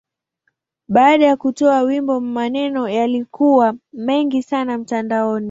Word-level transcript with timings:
Baada 0.87 1.25
ya 1.25 1.37
kutoa 1.37 1.81
wimbo, 1.81 2.19
maneno 2.19 2.89
yalikuwa 2.89 3.73
mengi 3.93 4.41
sana 4.43 4.77
mtandaoni. 4.77 5.39